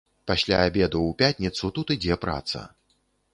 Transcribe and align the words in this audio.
Пасля 0.29 0.61
абеду 0.69 1.01
ў 1.01 1.11
пятніцу 1.19 1.71
тут 1.79 1.93
ідзе 1.97 2.19
праца. 2.25 2.65